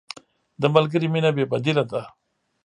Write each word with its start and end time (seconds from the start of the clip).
د 0.61 0.63
ملګري 0.75 1.07
مینه 1.13 1.31
بې 1.35 1.43
بدیله 1.51 1.83
ده. 1.91 2.01